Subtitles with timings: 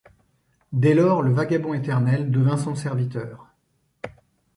[0.73, 3.45] Dès lors le vagabond éternel devint son serviteur.